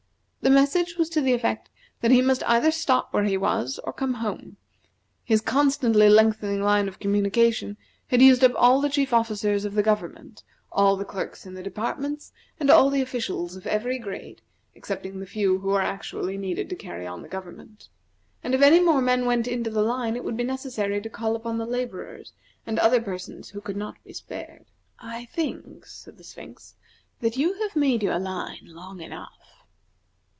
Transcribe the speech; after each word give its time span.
The 0.43 0.49
message 0.59 0.97
was 0.97 1.07
to 1.09 1.21
the 1.21 1.33
effect 1.33 1.69
that 2.01 2.09
he 2.09 2.19
must 2.19 2.41
either 2.47 2.71
stop 2.71 3.13
where 3.13 3.25
he 3.25 3.37
was 3.37 3.79
or 3.83 3.93
come 3.93 4.15
home: 4.15 4.57
his 5.23 5.39
constantly 5.39 6.09
lengthening 6.09 6.63
line 6.63 6.87
of 6.87 6.97
communication 6.99 7.77
had 8.07 8.23
used 8.23 8.43
up 8.43 8.53
all 8.57 8.81
the 8.81 8.89
chief 8.89 9.13
officers 9.13 9.65
of 9.65 9.75
the 9.75 9.83
government, 9.83 10.41
all 10.71 10.97
the 10.97 11.05
clerks 11.05 11.45
in 11.45 11.53
the 11.53 11.61
departments, 11.61 12.31
and 12.59 12.71
all 12.71 12.89
the 12.89 13.03
officials 13.03 13.55
of 13.55 13.67
every 13.67 13.99
grade, 13.99 14.41
excepting 14.75 15.19
the 15.19 15.27
few 15.27 15.59
who 15.59 15.67
were 15.67 15.79
actually 15.81 16.39
needed 16.39 16.69
to 16.71 16.75
carry 16.75 17.05
on 17.05 17.21
the 17.21 17.29
government, 17.29 17.87
and 18.43 18.55
if 18.55 18.63
any 18.63 18.79
more 18.79 18.99
men 18.99 19.27
went 19.27 19.47
into 19.47 19.69
the 19.69 19.83
line 19.83 20.15
it 20.15 20.23
would 20.23 20.35
be 20.37 20.43
necessary 20.43 20.99
to 20.99 21.07
call 21.09 21.35
upon 21.35 21.59
the 21.59 21.67
laborers 21.67 22.33
and 22.65 22.79
other 22.79 22.99
persons 22.99 23.49
who 23.49 23.61
could 23.61 23.77
not 23.77 24.03
be 24.03 24.11
spared. 24.11 24.65
"I 24.97 25.25
think," 25.25 25.85
said 25.85 26.17
the 26.17 26.23
Sphinx, 26.23 26.73
"that 27.19 27.37
you 27.37 27.53
have 27.61 27.75
made 27.75 28.01
your 28.01 28.17
line 28.17 28.61
long 28.65 29.01
enough." 29.01 29.29